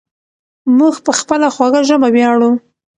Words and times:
موږ 0.77 0.95
په 1.05 1.11
خپله 1.19 1.47
خوږه 1.55 1.81
ژبه 1.89 2.07
ویاړو. 2.11 2.51